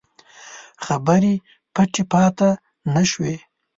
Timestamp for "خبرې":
0.85-1.33